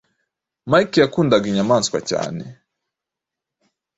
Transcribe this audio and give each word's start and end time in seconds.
Mike 0.69 0.95
yakundaga 1.03 1.45
inyamaswa 1.51 1.99
cyane. 2.09 2.43